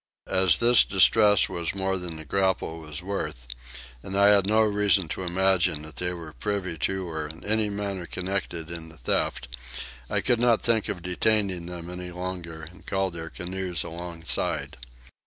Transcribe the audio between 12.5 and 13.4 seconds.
and called their